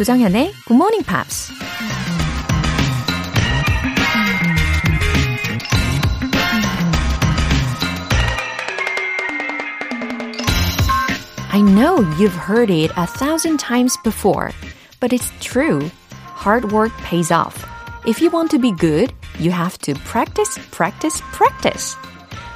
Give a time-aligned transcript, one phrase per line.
[0.00, 1.52] 조정현의 Good Morning Pops.
[11.52, 14.52] I know you've heard it a thousand times before,
[15.00, 15.90] but it's true.
[16.34, 17.66] Hard work pays off.
[18.06, 21.98] If you want to be good, you have to practice, practice, practice.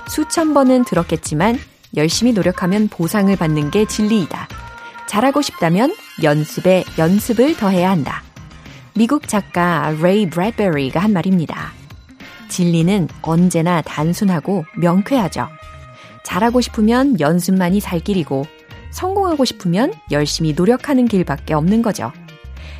[0.09, 1.59] 수천 번은 들었겠지만
[1.95, 4.49] 열심히 노력하면 보상을 받는 게 진리이다.
[5.07, 8.23] 잘하고 싶다면 연습에 연습을 더해야 한다.
[8.95, 11.73] 미국 작가 레이 브래드베리가 한 말입니다.
[12.49, 15.49] 진리는 언제나 단순하고 명쾌하죠.
[16.23, 18.45] 잘하고 싶으면 연습만이 살 길이고
[18.91, 22.13] 성공하고 싶으면 열심히 노력하는 길밖에 없는 거죠.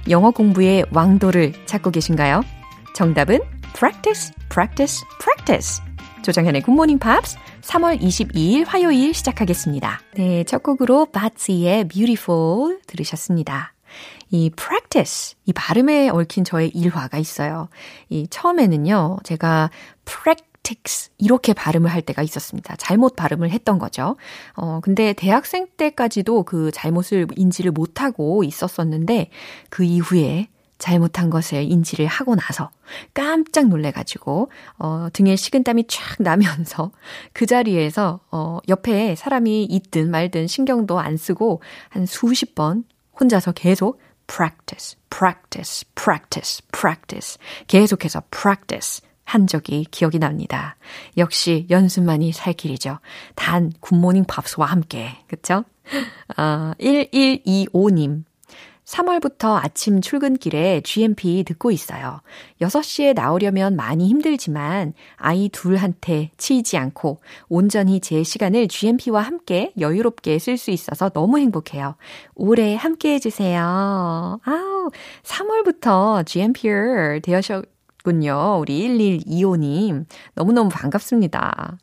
[0.09, 2.43] 영어 공부의 왕도를 찾고 계신가요?
[2.95, 3.41] 정답은
[3.75, 5.94] practice, practice, practice.
[6.25, 10.01] 조정현의 굿모닝 팝스 3월 22일 화요일 시작하겠습니다.
[10.15, 13.75] 네, 첫 곡으로 Bazzi의 Beautiful 들으셨습니다.
[14.31, 17.69] 이 practice, 이 발음에 얽힌 저의 일화가 있어요.
[18.09, 19.69] 이 처음에는요, 제가
[20.07, 22.75] practice 이렇게 발음을 할 때가 있었습니다.
[22.77, 24.17] 잘못 발음을 했던 거죠.
[24.55, 29.29] 어, 근데 대학생 때까지도 그 잘못을 인지를 못하고 있었었는데
[29.69, 32.71] 그 이후에 잘못한 것을 인지를 하고 나서
[33.15, 36.91] 깜짝 놀래가지고, 어, 등에 식은땀이 쫙 나면서
[37.33, 42.85] 그 자리에서, 어, 옆에 사람이 있든 말든 신경도 안 쓰고 한 수십 번
[43.19, 47.39] 혼자서 계속 practice, practice, practice, practice.
[47.67, 50.77] 계속해서 practice 한 적이 기억이 납니다.
[51.17, 52.99] 역시 연습만이 살 길이죠.
[53.35, 55.17] 단 굿모닝 팝스와 함께.
[55.29, 55.65] 그쵸?
[56.37, 58.25] 아, 1125님.
[58.85, 62.21] 3월부터 아침 출근길에 GMP 듣고 있어요.
[62.61, 70.59] 6시에 나오려면 많이 힘들지만 아이 둘한테 치이지 않고 온전히 제 시간을 GMP와 함께 여유롭게 쓸
[70.59, 71.97] 수 있어서 너무 행복해요.
[72.35, 74.41] 올해 함께 해주세요.
[74.45, 74.91] 아우,
[75.23, 78.59] 3월부터 GMP를 되셨군요.
[78.61, 80.05] 우리 1125님.
[80.35, 81.79] 너무너무 반갑습니다.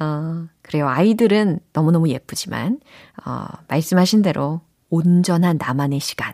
[0.00, 0.88] 어, 그래요.
[0.88, 2.80] 아이들은 너무너무 예쁘지만,
[3.24, 4.60] 어, 말씀하신 대로
[4.90, 6.32] 온전한 나만의 시간.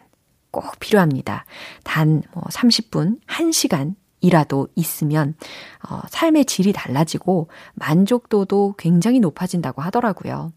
[0.50, 1.44] 꼭 필요합니다.
[1.84, 5.34] 단, 뭐, 30분, 1시간, 이라도 있으면
[5.88, 10.52] 어, 삶의 질이 달라지고 만족도도 굉장히 높아진다고 하더라고요.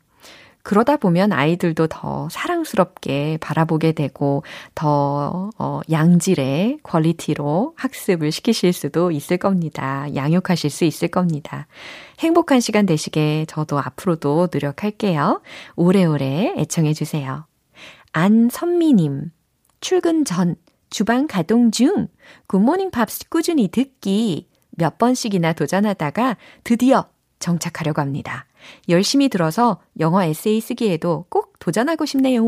[0.63, 4.43] 그러다 보면 아이들도 더 사랑스럽게 바라보게 되고
[4.73, 10.07] 더 어, 양질의 퀄리티로 학습을 시키실 수도 있을 겁니다.
[10.15, 11.67] 양육하실 수 있을 겁니다.
[12.19, 15.41] 행복한 시간 되시게 저도 앞으로도 노력할게요.
[15.75, 17.45] 오래오래 애청해 주세요.
[18.13, 19.31] 안선미님.
[19.83, 20.55] 출근 전
[20.89, 22.07] 주방 가동 중
[22.47, 28.45] 굿모닝 팝스 꾸준히 듣기 몇 번씩이나 도전하다가 드디어 정착하려고 합니다.
[28.87, 32.41] 열심히 들어서 영어 에세이 쓰기에도 꼭 도전하고 싶네요.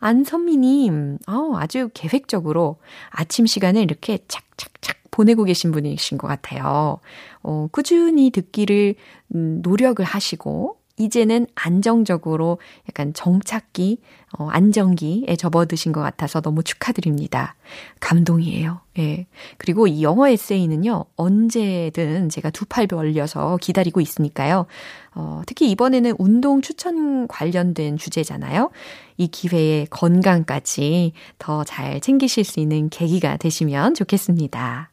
[0.00, 2.80] 안선미님, 어, 아주 계획적으로
[3.10, 6.98] 아침 시간을 이렇게 착착착 보내고 계신 분이신 것 같아요.
[7.44, 8.96] 어, 꾸준히 듣기를
[9.36, 13.98] 음, 노력을 하시고 이제는 안정적으로 약간 정착기,
[14.38, 17.56] 어, 안정기에 접어드신 것 같아서 너무 축하드립니다.
[18.00, 18.80] 감동이에요.
[18.98, 19.26] 예.
[19.58, 24.66] 그리고 이 영어 에세이는요, 언제든 제가 두 팔 벌려서 기다리고 있으니까요.
[25.14, 28.70] 어, 특히 이번에는 운동 추천 관련된 주제잖아요.
[29.16, 34.90] 이 기회에 건강까지 더 잘 챙기실 수 있는 계기가 되시면 좋겠습니다.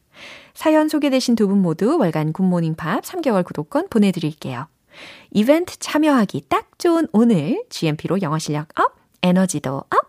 [0.54, 4.66] 사연 소개되신 두 분 모두 월간 굿모닝 팝 3개월 구독권 보내드릴게요.
[5.30, 10.08] 이벤트 참여하기 딱 좋은 오늘 GMP로 영어 실력 up, 에너지도 up.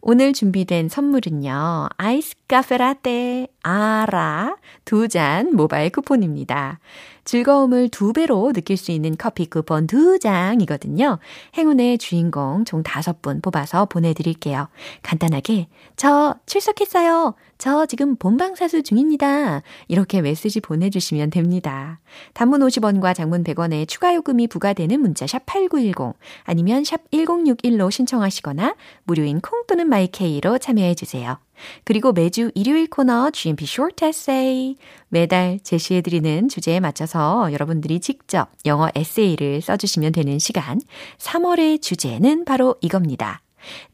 [0.00, 1.88] 오늘 준비된 선물은요.
[1.96, 6.78] 아이스 카페 라떼 아라 두 잔 모바일 쿠폰입니다.
[7.24, 11.18] 즐거움을 두 배로 느낄 수 있는 커피 쿠폰 두 장이거든요.
[11.56, 14.68] 행운의 주인공 총 다섯 분 뽑아서 보내드릴게요.
[15.02, 17.34] 간단하게, 저 출석했어요.
[17.56, 19.62] 저 지금 본방사수 중입니다.
[19.88, 21.98] 이렇게 메시지 보내주시면 됩니다.
[22.34, 26.14] 단문 50원과 장문 100원의 추가 요금이 부과되는 문자 샵 8910
[26.44, 31.38] 아니면 샵 1061로 신청하시거나 무료인 콩 또는 마이케이로 참여해주세요.
[31.84, 34.76] 그리고 매주 일요일 코너 GMP Short Essay.
[35.08, 40.80] 매달 제시해드리는 주제에 맞춰서 여러분들이 직접 영어 에세이를 써주시면 되는 시간.
[41.18, 43.42] 3월의 주제는 바로 이겁니다.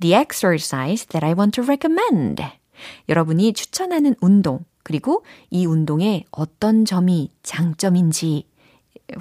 [0.01, 2.43] The exercise that I want to recommend.
[3.09, 8.47] 여러분이 추천하는 운동, 그리고 이 운동의 어떤 점이 장점인지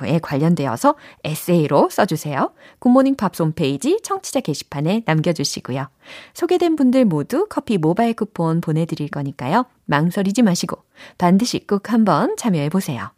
[0.03, 2.53] 에 관련되어서 에세이로 써주세요.
[2.80, 5.88] 굿모닝 팝스 홈페이지 청취자 게시판에 남겨주시고요.
[6.33, 9.65] 소개된 분들 모두 커피 모바일 쿠폰 보내드릴 거니까요.
[9.86, 10.83] 망설이지 마시고
[11.18, 13.12] 반드시 꼭 한번 참여해보세요.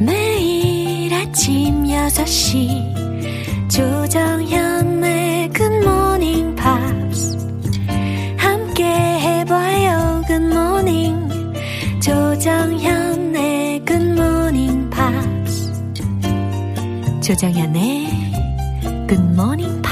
[0.00, 5.14] 매일 아침 6시 조정현의
[5.60, 6.63] Morning Pops
[17.24, 18.06] 조정현의
[19.08, 19.83] Good Morning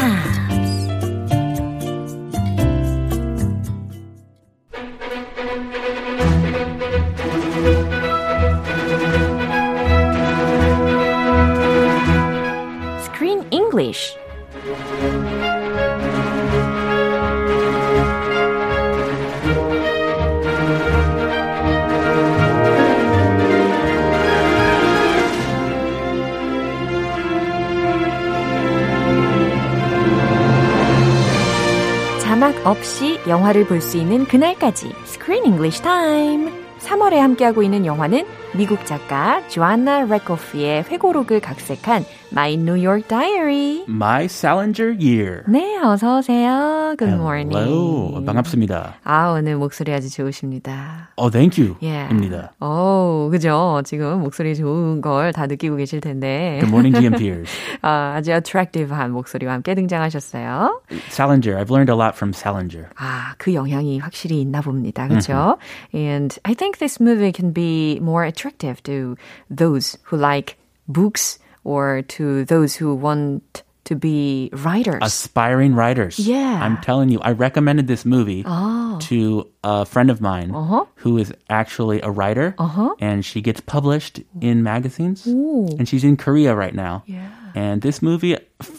[33.29, 36.51] 영화를 볼 수 있는 그날까지 Screen English Time.
[36.81, 38.25] 3월에 함께하고 있는 영화는
[38.57, 43.85] 미국 작가 조안나 레코프의 회고록을 각색한 My New York Diary.
[43.89, 45.43] My Salinger Year.
[45.47, 46.82] 네, 어서 오세요.
[46.98, 47.52] Good morning.
[47.56, 48.24] Hello.
[48.26, 48.96] 반갑습니다.
[49.04, 51.10] 아, 오늘 목소리 아주 좋으십니다.
[51.16, 51.78] Oh, thank you.
[51.82, 52.08] 예.
[52.12, 52.52] 입니다.
[52.60, 53.82] 오, 그죠?
[53.86, 56.58] 지금 목소리 좋은 걸 다 느끼고 계실 텐데.
[56.60, 57.50] Good morning, GM peers.
[57.82, 60.82] 아, 아주 attractive한 목소리와 함께 등장하셨어요.
[61.10, 61.58] Salinger.
[61.58, 62.90] I've learned a lot from Salinger.
[62.98, 65.08] 아, 그 영향이 확실히 있나 봅니다.
[65.08, 65.58] 그렇죠?
[65.94, 69.16] And I think this movie can be more attractive to
[69.50, 70.58] those who like
[70.88, 75.01] books or to those who want to be writers.
[75.03, 76.19] Aspiring writers.
[76.19, 76.61] Yeah.
[76.63, 78.99] I'm telling you, I recommended this movie Oh.
[79.03, 80.85] to a friend of mine Uh-huh.
[80.97, 82.55] who is actually a writer.
[82.59, 82.95] Uh-huh.
[83.01, 85.27] And she gets published in magazines.
[85.27, 85.67] Ooh.
[85.79, 87.03] And she's in Korea right now.
[87.07, 87.29] Yeah.
[87.55, 88.37] And this movie,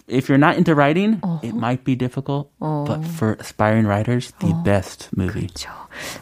[0.08, 1.40] if you're not into writing, Uh-huh.
[1.44, 2.50] it might be difficult.
[2.60, 5.48] But for aspiring writers, the best movie.
[5.48, 5.70] 그렇죠.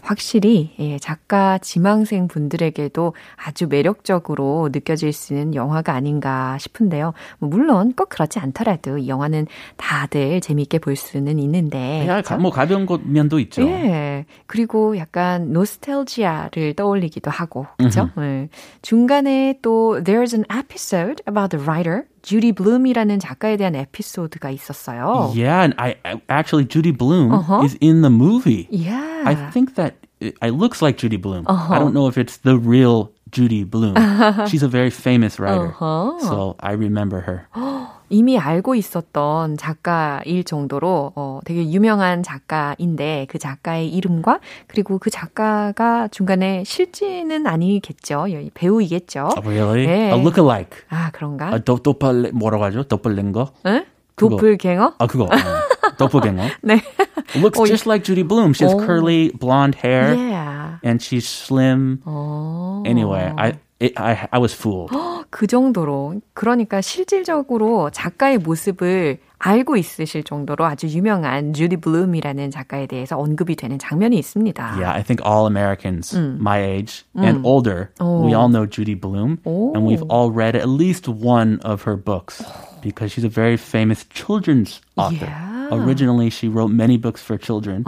[0.02, 7.14] 확실히 예, 작가 지망생 분들에게도 아주 매력적으로 느껴질 수 있는 영화가 아닌가 싶은데요.
[7.40, 9.48] 뭐 물론 꼭 그렇지 않더라도 이 영화는
[9.78, 12.06] 다들 재미있게 볼 수는 있는데.
[12.08, 13.62] 야, 가- 뭐 가벼운 것 면도 있죠.
[13.64, 14.26] 예.
[14.46, 18.10] 그리고 약간 노스텔지아를 떠올리기도 하고, 그죠?
[18.20, 18.50] 예.
[18.82, 25.33] 중간에 또 there's an episode about the writer 주디 블룸이라는 작가 에 대한 에피소드가 있었어요.
[25.35, 27.63] Yeah, and I, I actually Judy Bloom Uh-huh.
[27.65, 28.69] is in the movie.
[28.71, 29.23] Yeah.
[29.27, 31.45] I think that it, it looks like Judy Bloom.
[31.49, 33.97] I don't know if it's the real Judy Bloom.
[34.49, 36.19] She's a very famous writer, Uh-huh.
[36.21, 37.49] so I remember her.
[38.12, 46.08] 이미 알고 있었던 작가일 정도로 어, 되게 유명한 작가인데 그 작가의 이름과 그리고 그 작가가
[46.10, 48.26] 중간에 실제는 아니겠죠.
[48.34, 49.30] 여- 배우이겠죠.
[49.38, 49.88] Oh, really?
[49.88, 50.12] 네.
[50.12, 50.80] A look-alike.
[50.90, 51.52] 아 그런가?
[51.54, 52.84] A 도, 도팔 뭐라고 하죠?
[52.84, 53.54] 도플랭거?
[53.68, 53.86] 응?
[54.18, 54.94] 도플갱어?
[55.00, 55.28] 아 그거.
[55.98, 56.44] 도플갱어.
[56.64, 56.82] 네.
[57.36, 58.54] Looks 어, just like Judy Bloom.
[58.54, 58.86] She has 어.
[58.86, 60.78] curly blonde hair Yeah.
[60.84, 62.00] and she's slim.
[62.06, 62.84] 어.
[62.86, 64.91] Anyway, I it, I I was fooled.
[65.31, 73.19] 그 정도로 그러니까 실질적으로 작가의 모습을 알고 있으실 정도로 아주 유명한 주디 블룸이라는 작가에 대해서
[73.19, 74.77] 언급이 되는 장면이 있습니다.
[74.79, 79.85] Yeah, I think all Americans my age and older, we all know Judy Bloom, and
[79.85, 82.43] we've all read at least one of her books
[82.81, 85.27] because she's a very famous children's author.
[85.27, 85.50] Yeah.
[85.71, 87.85] Originally, she wrote many books for children,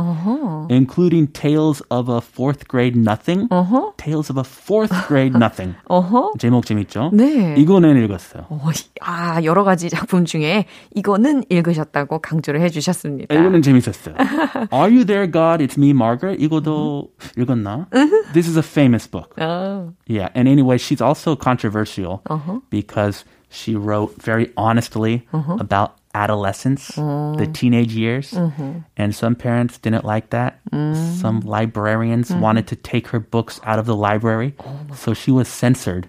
[0.69, 3.49] including Tales of a Fourth Grade Nothing.
[3.97, 5.75] Tales of a Fourth Grade Nothing.
[5.89, 6.33] 어허.
[6.39, 7.11] 제목 재밌죠?
[7.13, 7.55] 네.
[7.57, 8.47] 이거는 읽었어요.
[8.49, 8.61] 어,
[9.01, 13.35] 아, 여러 가지 작품 중에 이거는 읽으셨다고 강조를 해주셨습니다.
[13.35, 14.15] 이거는 재밌었어요.
[14.73, 15.63] Are You There, God?
[15.63, 16.43] It's Me, Margaret.
[16.43, 17.87] 이거도 읽었나?
[18.33, 19.35] This is a famous book.
[19.39, 22.61] 아, Yeah, and anyway, she's also controversial Uh-huh.
[22.71, 25.27] because she wrote very honestly
[25.61, 27.37] about adolescence, Oh.
[27.37, 28.83] the teenage years, Mm-hmm.
[28.97, 30.59] and some parents didn't like that.
[30.73, 30.95] Mm.
[31.21, 32.41] Some librarians Mm-hmm.
[32.41, 36.09] wanted to take her books out of the library, Oh so she was censored,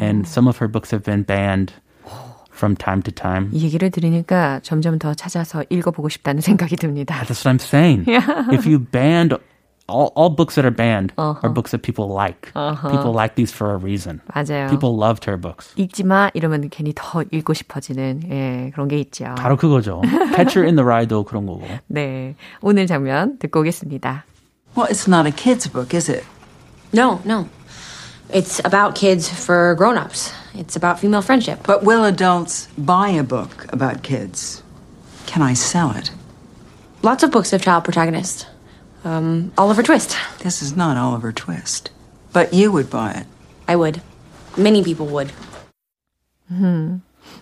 [0.00, 1.72] and some of her books have been banned
[2.50, 3.50] from time to time.
[3.52, 7.14] 이 얘기를 들으니까 점점 더 찾아서 읽어보고 싶다는 생각이 듭니다.
[7.26, 8.06] That's what I'm saying.
[8.52, 9.36] If you banned
[9.88, 11.38] all, all books that are banned Uh-huh.
[11.42, 12.52] are books that people like.
[12.54, 14.22] People like these for a reason.
[14.34, 14.68] 맞아요.
[14.70, 15.74] People loved her books.
[15.76, 19.34] 읽지 마 이러면 괜히 더 읽고 싶어지는 예, 그런 게 있죠.
[19.36, 20.00] 바로 그거죠.
[20.34, 21.62] Catcher in the Rye도 그런 거고.
[21.88, 24.24] 네, 오늘 장면 듣고 오겠습니다.
[24.74, 26.24] Well, it's not a kid's book, is it?
[26.92, 27.46] No, no.
[28.32, 30.32] It's about kids for grown-ups.
[30.54, 31.60] It's about female friendship.
[31.66, 34.62] But will adults buy a book about kids?
[35.26, 36.10] Can I sell it?
[37.02, 38.46] Lots of books have child protagonists.
[39.03, 40.15] Um, Oliver Twist.
[40.39, 41.91] This is not Oliver Twist.
[42.33, 43.27] But you would buy it.
[43.67, 44.01] I would.
[44.57, 45.31] Many people would.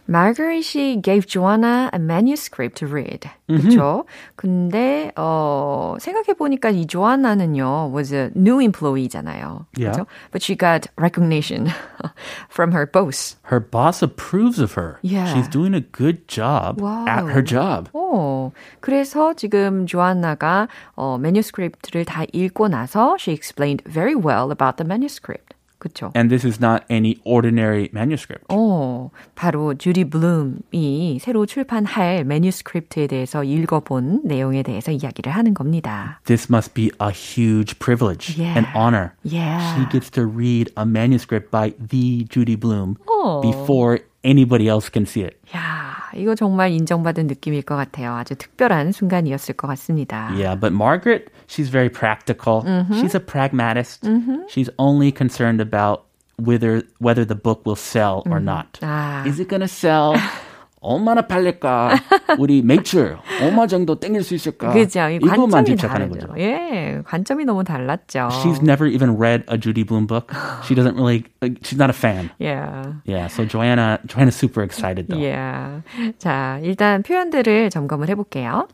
[0.07, 3.29] Margaret gave Joanna a manuscript to read.
[3.49, 4.05] 그렇죠?
[4.37, 9.67] 근데 어 생각해 보니까 이 조안나는요 was a new employee잖아요.
[9.77, 9.93] Yeah.
[9.93, 10.07] 그렇죠?
[10.31, 11.69] But she got recognition
[12.49, 13.37] from her boss.
[13.51, 14.99] Her boss approves of her.
[15.03, 15.33] Yeah.
[15.33, 17.27] She's doing a good job at Wow.
[17.29, 17.91] her job.
[17.93, 24.87] 오, 그래서 지금 조안나가 어, 매뉴스크립트를 다 읽고 나서 she explained very well about the
[24.87, 25.46] manuscript.
[25.87, 26.13] 그렇죠?
[26.15, 28.45] And this is not any ordinary manuscript.
[28.51, 36.21] 어, 바로 주디 블룸이 새로 출판할 매뉴스크립트에 대해서 읽어본 내용에 대해서 이야기를 하는 겁니다.
[36.25, 38.57] This must be a huge privilege Yeah.
[38.57, 39.15] and honor.
[39.25, 39.75] Yeah.
[39.75, 43.41] She gets to read a manuscript by the Judy Bloom Oh.
[43.43, 45.35] before anybody else can see it.
[45.53, 48.15] 야, 이거 정말 인정받은 느낌일 것 같아요.
[48.15, 50.31] 아주 특별한 순간이었을 것 같습니다.
[50.35, 52.63] Yeah, but Margaret, she's very practical.
[52.91, 54.07] She's a pragmatist.
[54.49, 56.05] She's only concerned about
[56.39, 58.79] whether whether the book will sell or not.
[58.83, 59.25] 아.
[59.27, 60.17] Is it gonna sell?
[60.80, 61.96] 얼마나 팔릴까?
[62.38, 64.72] 우리 매출 얼마 정도 땡길 수 있을까?
[64.74, 65.10] 그죠?
[65.10, 66.28] 이 이것만 집착하는 다르죠.
[66.28, 66.40] 거죠.
[66.40, 68.30] 예, 관점이 너무 달랐죠.
[68.32, 70.34] She's never even read a Judy Bloom book.
[70.64, 71.26] She doesn't really.
[71.64, 72.30] She's not a fan.
[72.40, 72.94] Yeah.
[73.06, 73.28] Yeah.
[73.28, 75.20] So Joanna, Joanna's super excited though.
[75.20, 75.82] Yeah.
[76.20, 78.68] 자, 일단 표현들을 점검을 해볼게요.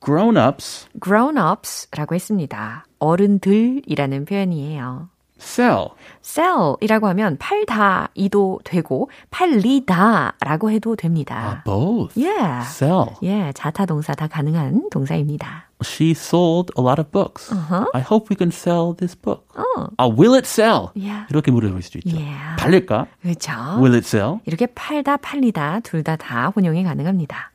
[0.00, 2.84] Grown-ups grown-ups라고 했습니다.
[3.00, 5.08] 어른들이라는 표현이에요.
[5.40, 5.88] Sell.
[6.22, 11.62] sell이라고 하면 팔다이도 되고 팔리다라고 해도 됩니다.
[11.64, 12.18] Both.
[12.20, 12.66] Yeah.
[12.66, 13.16] Sell.
[13.22, 15.68] 예, 자타 동사 다 가능한 동사입니다.
[15.82, 17.52] She sold a lot of books.
[17.92, 19.44] I hope we can sell this book.
[19.98, 20.88] Uh, will it sell?
[20.96, 21.26] Yeah.
[21.30, 22.16] 이렇게 물어볼 수도 있죠.
[22.16, 22.56] Yeah.
[22.58, 23.06] 팔릴까?
[23.20, 23.52] 그렇죠.
[23.78, 24.38] Will it sell?
[24.46, 27.50] 이렇게 팔다 팔리다 둘 다 다 혼용이 가능합니다.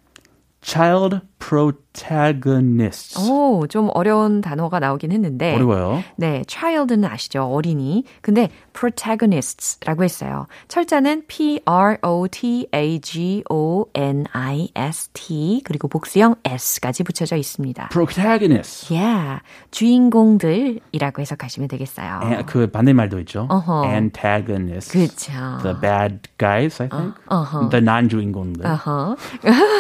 [0.62, 1.22] Child
[1.94, 3.20] protagonists.
[3.20, 6.04] 오, 좀 어려운 단어가 나오긴 했는데 어려워요.
[6.16, 7.44] 네, child는 아시죠?
[7.44, 8.04] 어린이.
[8.22, 10.48] 근데 protagonists라고 했어요.
[10.68, 17.04] 철자는 P R O T A G O N I S T 그리고 복수형 s까지
[17.04, 17.90] 붙여져 있습니다.
[17.90, 18.94] Protagonists.
[18.94, 19.42] Yeah,
[19.72, 22.22] 주인공들이라고 해석하시면 되겠어요.
[22.24, 23.48] 에, 그 반대말도 있죠.
[23.50, 23.86] 어허.
[23.86, 24.92] Antagonists.
[24.92, 25.62] 그렇죠.
[25.64, 27.16] The bad guys, I think.
[27.28, 27.70] 어허.
[27.70, 28.66] The non-주인공들.
[28.66, 29.16] 어허.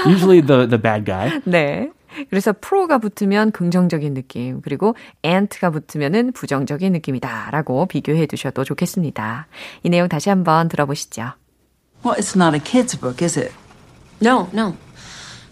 [0.07, 1.39] Usually the, the bad guy.
[1.45, 1.91] 네.
[2.29, 9.47] 그래서 pro가 붙으면 긍정적인 느낌, 그리고 ant가 붙으면은 부정적인 느낌이다라고 비교해 두셔도 좋겠습니다.
[9.83, 11.33] 이 내용 다시 한번 들어보시죠.
[12.03, 13.51] Well, it's not a kid's book, is it?
[14.21, 14.75] No, no.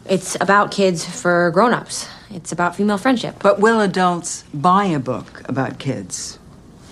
[0.09, 2.07] It's about kids for grown-ups.
[2.29, 3.41] It's about female friendship.
[3.41, 6.39] But will adults buy a book about kids?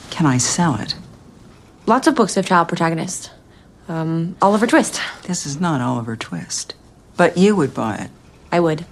[0.09, 0.95] Can I sell it?
[1.85, 3.29] Lots of books have child protagonists.
[3.87, 4.99] Um, Oliver Twist.
[5.23, 6.75] This is not Oliver Twist.
[7.17, 8.09] But you would buy it.
[8.51, 8.85] I would.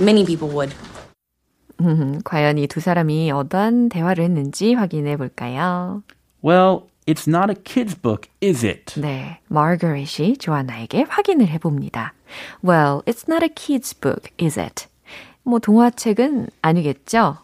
[0.00, 0.74] Many people would.
[1.80, 6.02] 음, 과연 이 두 사람이 어떤 대화를 했는지 확인해 볼까요?
[6.42, 9.00] Well, it's not a kid's book, is it?
[9.00, 12.14] 네, 마거릿이 조아나에게 확인을 해봅니다.
[12.64, 14.86] Well, it's not a kid's book, is it?
[15.44, 17.38] 뭐 동화책은 아니겠죠?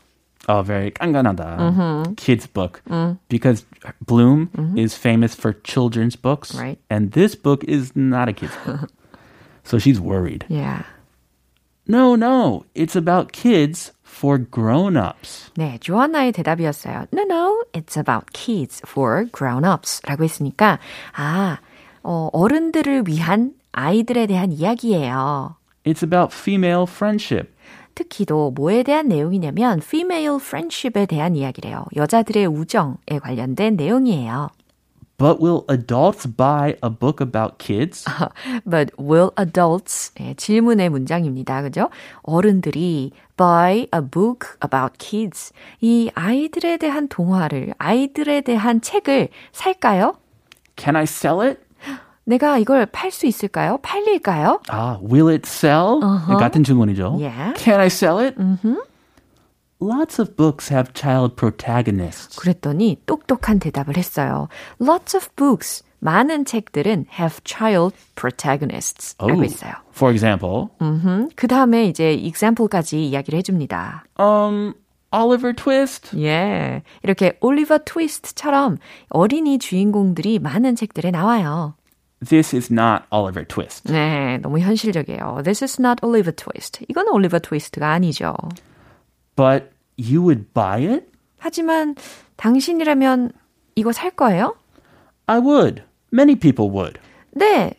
[0.47, 2.15] Oh, very 깐깐하다.
[2.17, 2.83] Kids book.
[3.31, 3.65] Because
[4.05, 6.55] Bloom is famous for children's books.
[6.55, 6.79] Right.
[6.91, 8.91] And this book is not a kid's book.
[9.65, 10.45] so she's worried.
[10.51, 10.83] Yeah.
[11.90, 12.66] No, no.
[12.76, 15.52] It's about kids for grown-ups.
[15.56, 17.08] 네, 조아나의 대답이었어요.
[17.12, 20.78] No, no, it's about kids for grown-ups 라고 했으니까,
[21.16, 21.58] 아,
[22.04, 25.56] 어, 어른들을 위한 아이들에 대한 이야기예요.
[25.84, 27.52] It's about female friendship.
[27.96, 31.86] 특히도 뭐에 대한 내용이냐면 female friendship에 대한 이야기래요.
[31.96, 34.50] 여자들의 우정에 관련된 내용이에요.
[35.19, 38.05] But will adults buy a book about kids?
[38.67, 41.63] But will adults 예, 질문의 문장입니다.
[41.63, 41.89] 그죠?
[42.23, 50.15] 어른들이 buy a book about kids 이 아이들에 대한 동화를 아이들에 대한 책을 살까요?
[50.77, 51.61] Can I sell it?
[52.25, 53.79] 내가 이걸 팔 수 있을까요?
[53.83, 54.63] 팔릴까요?
[54.69, 56.01] Ah, will it sell?
[56.27, 57.19] 같은 질문이죠.
[57.21, 57.55] Yeah.
[57.57, 58.35] Can I sell it?
[59.82, 62.38] Lots of books have child protagonists.
[62.38, 64.50] 그랬더니 똑똑한 대답을 했어요.
[64.82, 69.72] Lots of books 많은 책들은 have child protagonists 라고 했어요.
[69.94, 70.68] For example,
[71.36, 74.06] 그 다음에 이제 example까지 이야기를 해줍니다.
[74.20, 74.74] um,
[75.12, 76.18] Oliver Twist.
[76.20, 76.84] 예.
[77.04, 78.78] 이렇게 올리버 트위스트처럼
[79.10, 81.76] 어린이 주인공들이 많은 책들에 나와요.
[82.26, 83.92] This is not Oliver Twist.
[83.92, 85.42] 네, 너무 현실적이에요.
[85.44, 86.86] This is not Oliver Twist.
[86.90, 88.36] 이건 올리버 트위스트가 아니죠.
[89.40, 91.10] But you would buy it?
[91.38, 91.96] 하지만
[92.36, 93.32] 당신이라면
[93.76, 94.58] 이거 살 거예요?
[95.28, 95.82] I would.
[96.12, 97.00] Many people would.
[97.32, 97.72] 네,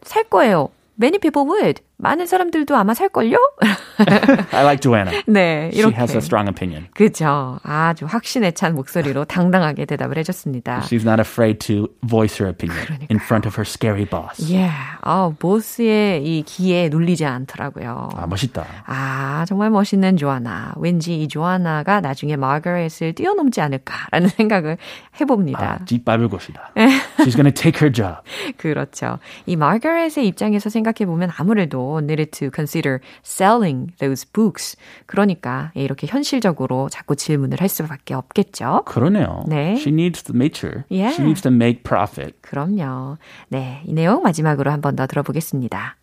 [0.00, 0.70] 살 거예요.
[0.98, 1.82] Many people would.
[1.98, 3.38] 많은 사람들도 아마 살걸요?
[4.52, 5.22] I like Joanna.
[5.26, 5.94] 네, 이렇게.
[5.94, 6.88] She has a strong opinion.
[6.94, 7.58] 그죠.
[7.62, 10.80] 아주 확신에 찬 목소리로 당당하게 대답을 해줬습니다.
[10.80, 13.08] She's not afraid to voice her opinion 그러니까요.
[13.10, 14.42] in front of her scary boss.
[14.52, 14.74] Yeah.
[15.00, 18.10] 아, 보스의 이 기에 눌리지 않더라고요.
[18.14, 18.66] 아, 멋있다.
[18.84, 20.74] 아, 정말 멋있는 조아나.
[20.76, 24.76] 왠지 이 조아나가 나중에 마거렛을 뛰어넘지 않을까라는 생각을
[25.18, 25.78] 해봅니다.
[25.80, 26.72] 아, 뒷밟을 것이다.
[26.76, 28.16] She's gonna take her job.
[28.58, 29.18] 그렇죠.
[29.46, 34.75] 이 마거렛의 입장에서 생각해보면 아무래도 needed to consider selling those books.
[35.05, 38.83] 그러니까 이렇게 현실적으로 자꾸 질문을 할 수밖에 없겠죠.
[38.85, 39.43] 그러네요.
[39.47, 39.75] 네.
[39.77, 40.83] She needs to make sure.
[40.89, 41.13] Yeah.
[41.13, 42.33] She needs to make profit.
[42.41, 43.17] 그럼요.
[43.49, 45.95] 네, 이 내용 마지막으로 한 번 더 들어보겠습니다.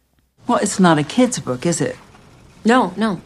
[0.49, 1.97] Well, it's not a kid's book, is it?
[2.65, 3.21] No, no.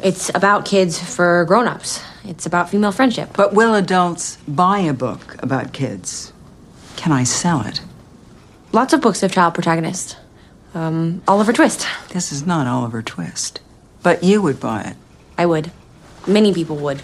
[0.00, 2.02] It's about kids for grown-ups.
[2.24, 3.30] It's about female friendship.
[3.36, 6.32] But will adults buy a book about kids?
[6.96, 7.80] Can I sell it?
[8.72, 10.16] Lots of books have child protagonists.
[10.73, 11.85] Um, Oliver Twist.
[12.09, 13.59] This is not Oliver Twist.
[14.03, 14.97] But you would buy it.
[15.37, 15.71] I would.
[16.25, 17.01] Many people would.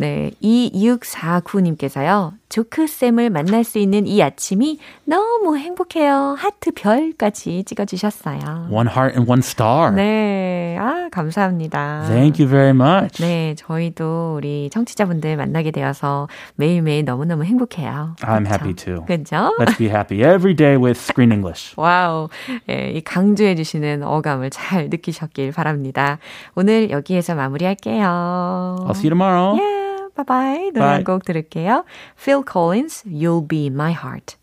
[0.00, 2.32] 네, 2649님께서요.
[2.48, 6.36] 조크쌤을 만날 수 있는 이 아침이 너무 행복해요.
[6.38, 8.68] 하트 별까지 찍어주셨어요.
[8.70, 9.92] One heart and one star.
[9.94, 12.04] 네, 아, 감사합니다.
[12.06, 13.20] Thank you very much.
[13.20, 18.14] 네, 저희도 우리 청취자분들 만나게 되어서 매일매일 너무너무 행복해요.
[18.20, 18.50] I'm 그쵸?
[18.54, 19.04] happy too.
[19.04, 19.56] 그죠?
[19.58, 21.74] Let's be happy every day with Screen English.
[21.76, 22.28] 와우.
[22.70, 26.18] 예, 이 강조해주시는 어감을 잘 느끼셨길 바랍니다.
[26.54, 28.76] 오늘 여기에서 마무리할게요.
[28.86, 29.58] I'll see you tomorrow.
[29.58, 29.87] Yeah,
[30.18, 30.70] bye bye.
[30.72, 30.94] 노래 Bye.
[30.96, 31.84] 한곡 들을게요.
[32.16, 34.36] Phil Collins, You'll Be My Heart.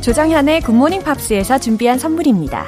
[0.00, 2.66] 조정현의 굿모닝 팝스에서 준비한 선물입니다.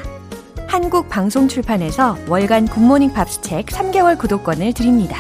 [0.67, 5.19] 한국 방송 출판에서 월간 굿모닝 팝스 책 3개월 구독권을 드립니다.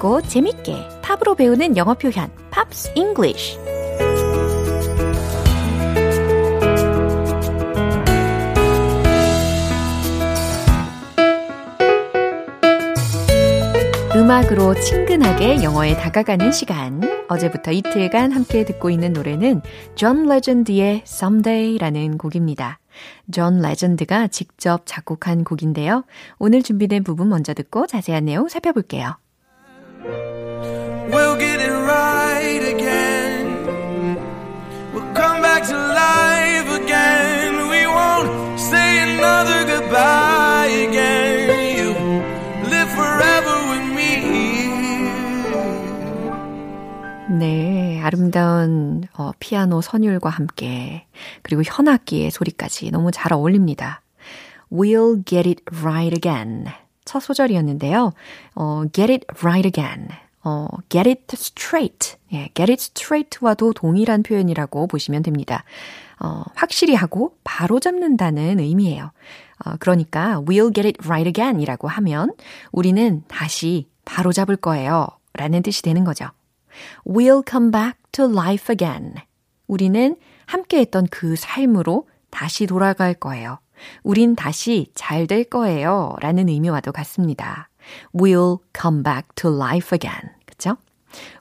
[0.00, 3.58] 쉽고 재밌게 팝으로 배우는 영어 표현 Pops English
[14.16, 17.00] 음악으로 친근하게 영어에 다가가는 시간.
[17.28, 19.62] 어제부터 이틀간 함께 듣고 있는 노래는
[19.94, 22.80] 존 레전드의 Someday라는 곡입니다.
[23.32, 26.04] 존 레전드가 직접 작곡한 곡인데요.
[26.38, 29.16] 오늘 준비된 부분 먼저 듣고 자세한 내용 살펴볼게요.
[30.02, 34.16] We'll get it right again.
[34.94, 37.68] We'll come back to life again.
[37.68, 41.76] We won't say another goodbye again.
[41.76, 41.92] You
[42.70, 44.12] live forever with me.
[47.38, 51.06] 네, 아름다운 어, 피아노 선율과 함께
[51.42, 54.00] 그리고 현악기의 소리까지 너무 잘 어울립니다.
[54.72, 56.68] We'll get it right again.
[57.10, 58.12] 첫 소절이었는데요.
[58.54, 60.06] 어, get it right again.
[60.44, 62.16] 어, get it straight.
[62.32, 65.64] 예, get it straight와도 동일한 표현이라고 보시면 됩니다.
[66.20, 69.10] 어, 확실히 하고 바로 잡는다는 의미예요.
[69.64, 72.30] 어, 그러니까 we'll get it right again 이라고 하면
[72.70, 75.08] 우리는 다시 바로 잡을 거예요.
[75.34, 76.26] 라는 뜻이 되는 거죠.
[77.04, 79.14] We'll come back to life again.
[79.66, 80.14] 우리는
[80.46, 83.58] 함께 했던 그 삶으로 다시 돌아갈 거예요.
[84.02, 86.16] 우린 다시 잘 될 거예요.
[86.20, 87.68] 라는 의미와도 같습니다.
[88.14, 90.30] We'll come back to life again.
[90.46, 90.76] 그쵸?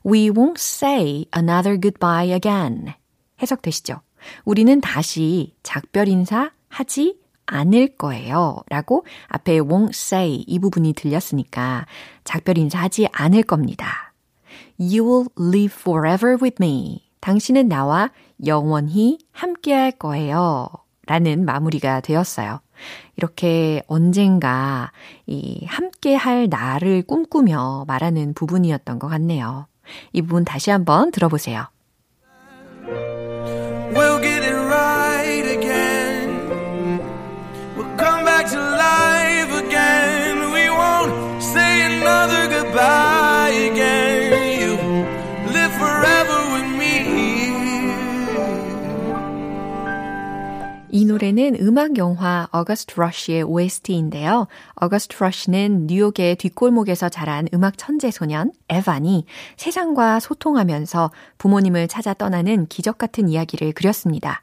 [0.05, 2.93] We won't say another goodbye again.
[3.41, 4.01] 해석되시죠?
[4.45, 8.57] 우리는 다시 작별 인사 하지 않을 거예요.
[8.69, 11.85] 라고 앞에 won't say 이 부분이 들렸으니까
[12.23, 14.13] 작별 인사 하지 않을 겁니다.
[14.79, 17.09] You will live forever with me.
[17.21, 18.11] 당신은 나와
[18.45, 20.69] 영원히 함께 할 거예요.
[21.09, 22.59] 라는 마무리가 되었어요.
[23.17, 24.91] 이렇게 언젠가
[25.25, 29.65] 이 함께 할 나를 꿈꾸며 말하는 부분이었던 것 같네요.
[30.13, 31.65] 이 부분 다시 한번 들어보세요.
[50.91, 54.47] 이 노래는 음악 영화 어거스트 러쉬의 OST인데요.
[54.75, 59.25] 어거스트 러쉬는 뉴욕의 뒷골목에서 자란 음악 천재 소년 에반이
[59.57, 64.41] 세상과 소통하면서 부모님을 찾아 떠나는 기적 같은 이야기를 그렸습니다.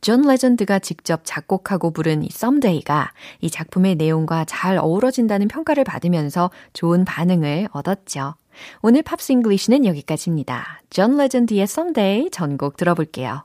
[0.00, 7.04] 존 레전드가 직접 작곡하고 부른 이 Someday가 이 작품의 내용과 잘 어우러진다는 평가를 받으면서 좋은
[7.04, 8.34] 반응을 얻었죠.
[8.82, 10.82] 오늘 Pops English는 여기까지입니다.
[10.90, 13.44] 존 레전드의 Someday 전곡 들어볼게요.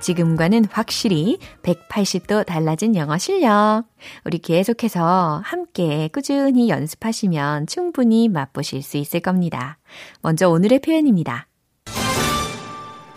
[0.00, 3.84] 지금과는 확실히 180도 달라진 영어 실력.
[4.24, 9.78] 우리 계속해서 함께 꾸준히 연습하시면 충분히 맛보실 수 있을 겁니다.
[10.22, 11.48] 먼저 오늘의 표현입니다.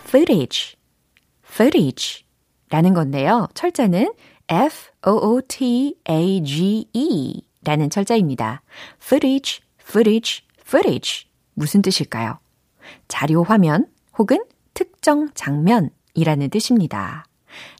[0.07, 0.75] footage,
[1.45, 2.23] footage
[2.69, 3.47] 라는 건데요.
[3.53, 4.13] 철자는
[4.47, 5.01] F-O-O-T-A-G-E
[7.63, 8.61] 라는 철자입니다.
[9.01, 11.27] footage, footage, footage.
[11.53, 12.39] 무슨 뜻일까요?
[13.07, 13.87] 자료 화면
[14.17, 17.25] 혹은 특정 장면 이라는 뜻입니다.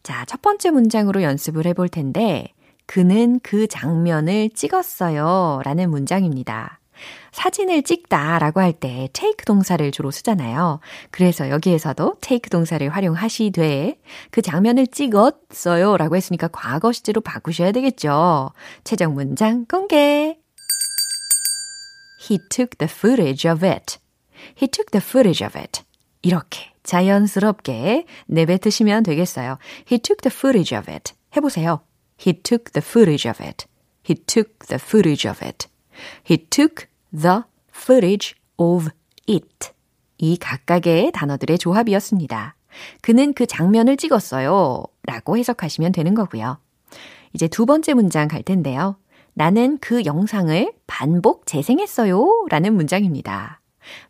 [0.04, 2.54] 자, 첫 번째 문장으로 연습을 해볼 텐데,
[2.86, 5.62] 그는 그 장면을 찍었어요.
[5.64, 6.80] 라는 문장입니다.
[7.32, 10.80] 사진을 찍다 라고 할 때 take 동사를 주로 쓰잖아요.
[11.12, 14.00] 그래서 여기에서도 take 동사를 활용하시되
[14.32, 18.52] 그 장면을 찍었어요 라고 했으니까 과거 시제로 바꾸셔야 되겠죠.
[18.84, 20.40] 최종 문장 공개.
[22.30, 23.98] He took the footage of it.
[24.62, 25.84] He took the footage of it.
[26.22, 29.58] 이렇게 자연스럽게 내뱉으시면 되겠어요.
[29.92, 31.14] He took the footage of it.
[31.36, 31.82] 해보세요.
[32.20, 33.66] He took the footage of it.
[34.08, 35.68] He took the footage of it.
[36.30, 38.90] He took the footage of
[39.28, 39.70] it.
[40.18, 42.56] 이 각각의 단어들의 조합이었습니다.
[43.02, 44.84] 그는 그 장면을 찍었어요.
[45.04, 46.60] 라고 해석하시면 되는 거고요.
[47.34, 48.98] 이제 두 번째 문장 갈 텐데요.
[49.34, 52.48] 나는 그 영상을 반복 재생했어요.
[52.50, 53.62] 라는 문장입니다.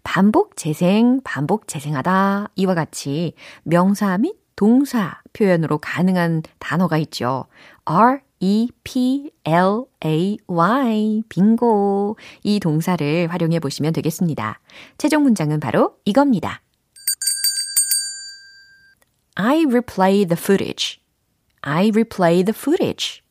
[0.03, 7.45] 반복 재생, 반복 재생하다 이와 같이 명사 및 동사 표현으로 가능한 단어가 있죠.
[7.85, 14.59] R E P L A Y 빙고 이 동사를 활용해 보시면 되겠습니다.
[14.97, 16.61] 최종 문장은 바로 이겁니다.
[19.35, 20.99] I replay the footage.
[21.61, 23.21] I replay the footage.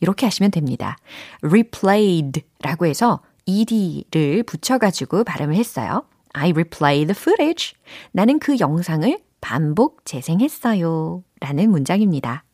[0.00, 0.96] 이렇게 하시면 됩니다.
[1.42, 6.04] replayed라고 해서 ed를 붙여가지고 발음을 했어요.
[6.32, 7.74] I replay the footage.
[8.12, 11.22] 나는 그 영상을 반복 재생했어요.
[11.40, 12.44] 라는 문장입니다.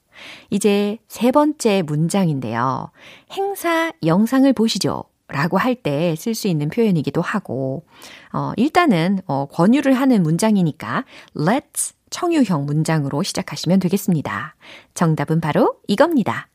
[0.50, 2.90] 이제 세 번째 문장인데요.
[3.33, 5.05] 행사 영상을 보시죠.
[5.29, 7.87] 라고 할 때 쓸 수 있는 표현이기도 하고,
[8.33, 11.05] 어, 일단은, 어, 권유를 하는 문장이니까,
[11.37, 14.57] let's 청유형 문장으로 시작하시면 되겠습니다.
[14.94, 16.48] 정답은 바로 이겁니다.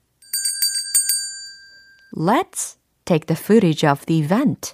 [2.17, 4.73] Let's take the footage of the event.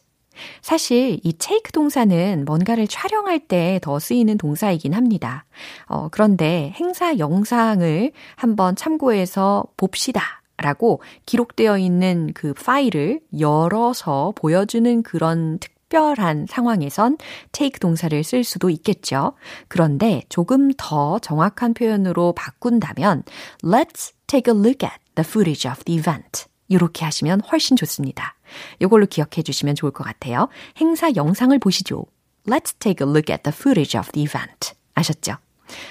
[0.61, 5.45] 사실 이 take 동사는 뭔가를 촬영할 때 더 쓰이는 동사이긴 합니다.
[5.87, 10.41] 어, 그런데 행사 영상을 한번 참고해서 봅시다.
[10.57, 17.17] 라고 기록되어 있는 그 파일을 열어서 보여주는 그런 특별한 상황에선
[17.51, 19.33] take 동사를 쓸 수도 있겠죠.
[19.67, 23.23] 그런데 조금 더 정확한 표현으로 바꾼다면
[23.63, 26.50] let's take a look at the footage of the event.
[26.71, 28.35] 이렇게 하시면 훨씬 좋습니다.
[28.79, 30.47] 이걸로 기억해 주시면 좋을 것 같아요.
[30.77, 32.05] 행사 영상을 보시죠.
[32.47, 34.73] Let's take a look at the footage of the event.
[34.95, 35.35] 아셨죠?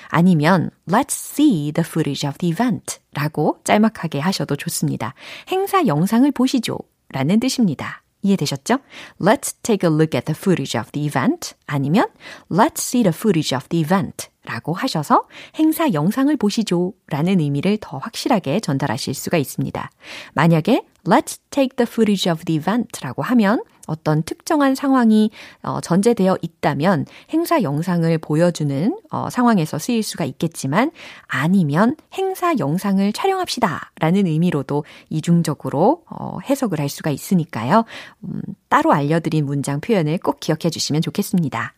[0.09, 5.15] 아니면 Let's see the footage of the event 라고 짤막하게 하셔도 좋습니다.
[5.49, 6.79] 행사 영상을 보시죠
[7.11, 8.03] 라는 뜻입니다.
[8.23, 8.79] 이해되셨죠?
[9.21, 12.07] Let's take a look at the footage of the event 아니면
[12.51, 17.99] Let's see the footage of the event 라고 하셔서 행사 영상을 보시죠 라는 의미를 더
[17.99, 19.91] 확실하게 전달하실 수가 있습니다.
[20.35, 25.31] 만약에 Let's take the footage of the event 라고 하면 어떤 특정한 상황이
[25.63, 30.93] 어, 전제되어 있다면 행사 영상을 보여주는 어, 상황에서 쓰일 수가 있겠지만
[31.27, 37.85] 아니면 행사 영상을 촬영합시다 라는 의미로도 이중적으로 어, 해석을 할 수가 있으니까요.
[38.25, 41.75] 음, 따로 알려드린 문장 표현을 꼭 기억해 주시면 좋겠습니다.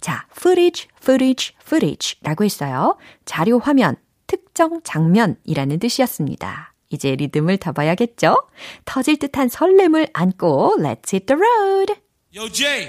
[0.00, 2.96] 자, footage, footage, footage 라고 했어요.
[3.24, 6.74] 자료 화면, 특정 장면이라는 뜻이었습니다.
[6.90, 8.36] 이제 리듬을 타봐야겠죠?
[8.84, 11.94] 터질 듯한 설렘을 안고 Let's hit the road!
[12.34, 12.88] Yo, Jay.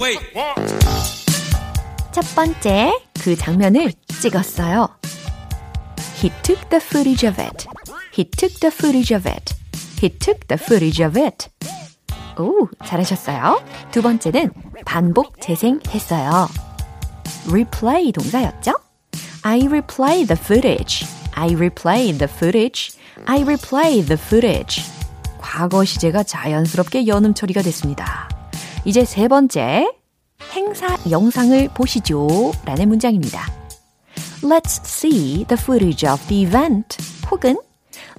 [0.00, 0.20] Wait.
[2.12, 4.88] 첫 번째, 그 장면을 찍었어요.
[6.22, 7.66] He took the footage of it.
[8.16, 9.54] He took the footage of it.
[10.00, 11.48] He took the footage of it.
[12.38, 13.62] 오, 잘하셨어요.
[13.90, 14.50] 두 번째는
[14.84, 16.48] 반복 재생했어요.
[17.48, 18.72] replay 동사였죠?
[19.42, 21.06] I replay the footage.
[21.34, 22.96] I replay the footage.
[23.26, 24.82] I replay the footage.
[25.38, 28.28] 과거 시제가 자연스럽게 연음 처리가 됐습니다.
[28.84, 29.90] 이제 세 번째,
[30.52, 32.52] 행사 영상을 보시죠.
[32.64, 33.46] 라는 문장입니다.
[34.42, 36.96] Let's see the footage of the event.
[37.30, 37.56] 혹은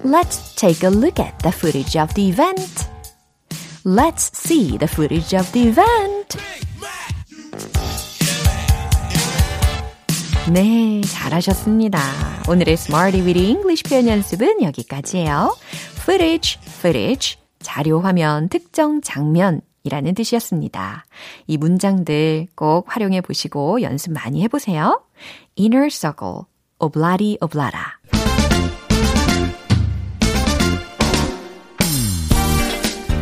[0.04, 2.88] Let's take a look at the footage of the event.
[3.84, 6.13] Let's see the footage of the event.
[10.52, 11.98] 네, 잘하셨습니다.
[12.50, 15.56] 오늘의 Smarty Weedy English 표현 연습은 여기까지예요.
[16.02, 21.06] footage, footage, 자료 화면, 특정 장면, 이라는 뜻이었습니다.
[21.46, 25.02] 이 문장들 꼭 활용해 보시고 연습 많이 해보세요.
[25.58, 26.42] inner circle,
[26.78, 27.80] oblati oblata.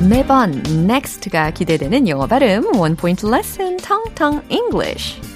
[0.09, 5.32] 매번 next가 기대되는 영어 발음 원 포인트 레슨 텅텅 English.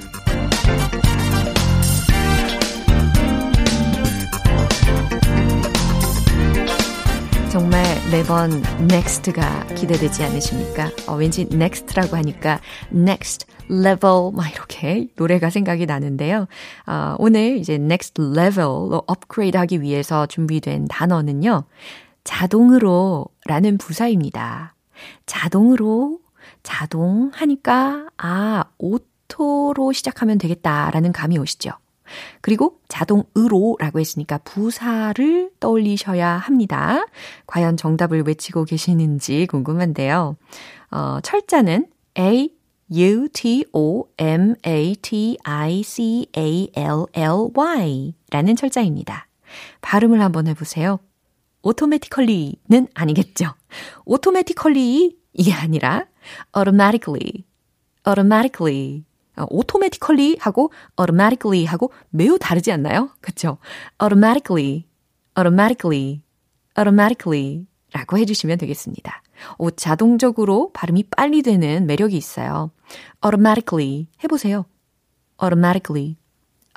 [7.56, 10.90] 정말 매번 next가 기대되지 않으십니까?
[11.08, 12.60] 어, 왠지 next라고 하니까
[12.92, 16.48] next level 막 이렇게 노래가 생각이 나는데요.
[16.86, 21.64] 어, 오늘 이제 next level로 업그레이드 하기 위해서 준비된 단어는요.
[22.24, 24.74] 자동으로 라는 부사입니다.
[25.24, 26.18] 자동으로
[26.62, 31.70] 자동 하니까 아 auto로 시작하면 되겠다라는 감이 오시죠.
[32.40, 37.06] 그리고 자동 으로라고 했으니까 부사를 떠올리셔야 합니다.
[37.46, 40.36] 과연 정답을 외치고 계시는지 궁금한데요.
[40.90, 41.86] 어, 철자는
[42.18, 42.50] A,
[42.92, 49.26] U, T, O, M, A, T, I, C, A, L, L, Y 라는 철자입니다.
[49.80, 50.98] 발음을 한번 해보세요.
[51.64, 53.54] automatically는 아니겠죠.
[54.08, 56.06] automatically 이게 아니라
[56.56, 57.44] automatically,
[58.06, 59.04] automatically
[59.38, 63.10] automatically 하고 automatically 하고 매우 다르지 않나요?
[63.20, 63.58] 그쵸?
[64.02, 64.84] automatically,
[65.36, 66.22] automatically,
[66.78, 69.22] automatically 라고 해주시면 되겠습니다.
[69.58, 72.70] 오, 자동적으로 발음이 빨리 되는 매력이 있어요.
[73.24, 74.66] automatically 해보세요.
[75.42, 76.16] automatically,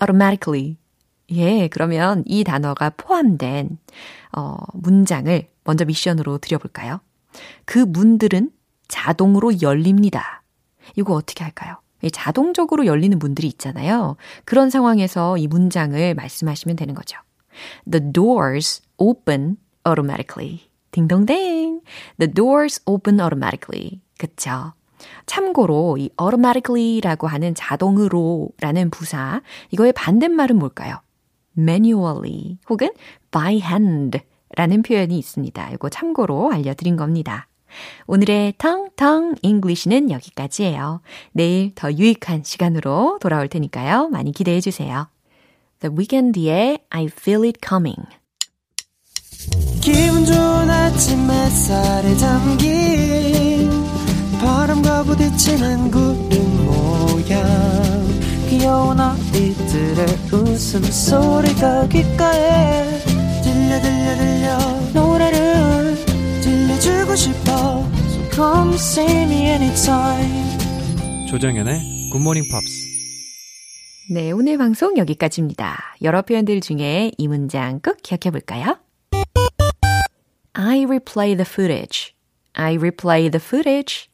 [0.01, 0.77] automatically.
[1.31, 3.77] 예, 그러면 이 단어가 포함된,
[4.35, 7.01] 어, 문장을 먼저 미션으로 드려볼까요?
[7.65, 8.51] 그 문들은
[8.87, 10.43] 자동으로 열립니다.
[10.95, 11.77] 이거 어떻게 할까요?
[12.11, 14.15] 자동적으로 열리는 문들이 있잖아요.
[14.45, 17.19] 그런 상황에서 이 문장을 말씀하시면 되는 거죠.
[17.89, 20.61] The doors open automatically.
[20.91, 21.81] 딩동댕.
[22.17, 24.01] The doors open automatically.
[24.17, 24.73] 그쵸?
[25.25, 31.01] 참고로 이 automatically라고 하는 자동으로라는 부사, 이거의 반대말은 뭘까요?
[31.57, 32.89] manually 혹은
[33.31, 34.19] by hand
[34.55, 35.69] 라는 표현이 있습니다.
[35.71, 37.47] 이거 참고로 알려드린 겁니다.
[38.07, 41.01] 오늘의 텅텅 English는 여기까지예요.
[41.31, 44.09] 내일 더 유익한 시간으로 돌아올 테니까요.
[44.09, 45.07] 많이 기대해 주세요.
[45.79, 48.01] The Weeknd의 I Feel It Coming.
[49.81, 53.69] 기분 좋은 아침 햇살에 담긴
[54.41, 57.89] 바람과 부딪히는 구름 모양
[58.49, 62.99] 귀여운 아이들의 웃음소리가 귓가에
[63.43, 64.57] 들려 들려 들려
[64.93, 65.88] 노래를
[66.79, 67.51] 들려주고 싶어
[68.07, 70.57] So come see me anytime
[71.29, 72.89] 조정현의 굿모닝 팝스
[74.11, 75.77] 네, 오늘 방송 여기까지입니다.
[76.01, 78.79] 여러 표현들 중에 이 문장 꼭 기억해 볼까요?
[80.53, 82.13] I replay the footage.
[82.53, 84.07] I replay the footage.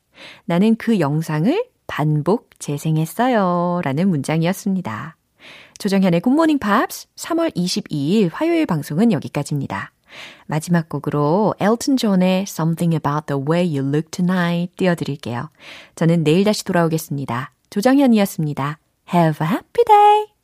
[0.44, 3.80] 나는 그 영상을 반복 재생했어요.
[3.86, 5.16] 라는 문장이었습니다.
[5.80, 9.94] 조정현의 굿모닝 팝스 3월 22일 화요일 방송은 여기까지입니다.
[10.46, 15.50] 마지막 곡으로 엘튼 존의 Something About the Way You Look Tonight 띄워드릴게요.
[15.96, 17.52] 저는 내일 다시 돌아오겠습니다.
[17.70, 18.80] 조정현이었습니다.
[19.14, 20.35] Have a happy day!